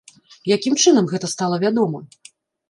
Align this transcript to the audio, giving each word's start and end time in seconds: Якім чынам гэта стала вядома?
Якім 0.55 0.77
чынам 0.83 1.09
гэта 1.11 1.29
стала 1.35 1.61
вядома? 1.65 2.03